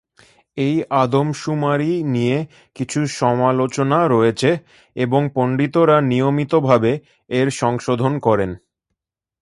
এই 0.57 0.75
আদমশুমারি 1.01 1.91
নিয়ে 2.05 2.37
কিছু 2.75 2.99
সমালোচনা 3.19 3.99
রয়েছে 4.07 4.49
এবং 4.95 5.21
পণ্ডিতরা 5.35 5.97
নিয়মিতভাবে 6.11 6.91
এর 7.29 7.47
সংশোধন 7.61 8.13
করেন। 8.19 8.51